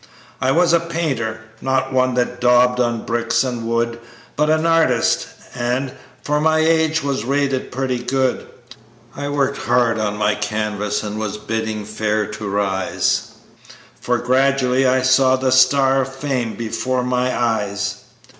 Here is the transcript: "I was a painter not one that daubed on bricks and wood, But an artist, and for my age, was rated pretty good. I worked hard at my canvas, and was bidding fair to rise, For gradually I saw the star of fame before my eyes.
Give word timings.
"I 0.41 0.51
was 0.51 0.73
a 0.73 0.79
painter 0.79 1.41
not 1.61 1.93
one 1.93 2.15
that 2.15 2.41
daubed 2.41 2.79
on 2.79 3.05
bricks 3.05 3.43
and 3.43 3.67
wood, 3.67 3.99
But 4.35 4.49
an 4.49 4.65
artist, 4.65 5.27
and 5.53 5.91
for 6.23 6.41
my 6.41 6.57
age, 6.57 7.03
was 7.03 7.23
rated 7.23 7.71
pretty 7.71 7.99
good. 7.99 8.47
I 9.15 9.29
worked 9.29 9.59
hard 9.59 9.99
at 9.99 10.15
my 10.15 10.33
canvas, 10.33 11.03
and 11.03 11.19
was 11.19 11.37
bidding 11.37 11.85
fair 11.85 12.25
to 12.25 12.49
rise, 12.49 13.27
For 13.99 14.17
gradually 14.17 14.87
I 14.87 15.03
saw 15.03 15.35
the 15.35 15.51
star 15.51 16.01
of 16.01 16.11
fame 16.11 16.55
before 16.55 17.03
my 17.03 17.39
eyes. 17.39 17.97